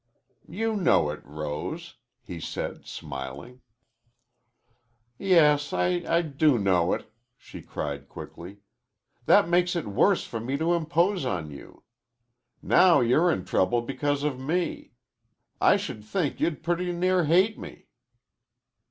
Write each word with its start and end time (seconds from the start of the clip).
"You 0.49 0.75
know 0.75 1.11
it, 1.11 1.23
Rose," 1.23 1.97
he 2.23 2.39
said, 2.39 2.87
smiling. 2.87 3.61
"Yes, 5.19 5.73
I 5.73 6.23
do 6.23 6.57
know 6.57 6.93
it," 6.93 7.11
she 7.37 7.61
cried 7.61 8.09
quickly. 8.09 8.61
"That 9.27 9.47
makes 9.47 9.75
it 9.75 9.85
worse 9.85 10.23
for 10.25 10.39
me 10.39 10.57
to 10.57 10.73
impose 10.73 11.23
on 11.23 11.51
you. 11.51 11.83
Now 12.63 12.99
you're 13.01 13.29
in 13.31 13.45
trouble 13.45 13.83
because 13.83 14.23
of 14.23 14.39
me. 14.39 14.93
I 15.61 15.77
should 15.77 16.03
think 16.03 16.39
you'd 16.39 16.63
pretty 16.63 16.91
near 16.93 17.25
hate 17.25 17.59
me." 17.59 17.85